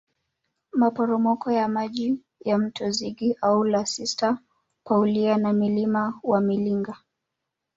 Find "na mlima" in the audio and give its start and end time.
5.37-6.19